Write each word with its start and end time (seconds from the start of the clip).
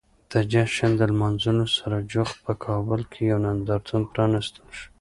د 0.31 0.33
جشن 0.51 0.91
لمانځلو 1.11 1.65
سره 1.77 1.97
جوخت 2.11 2.37
په 2.45 2.53
کابل 2.65 3.01
کې 3.11 3.21
یو 3.31 3.39
نندارتون 3.45 4.01
پرانیستل 4.11 4.65
شو. 4.77 4.87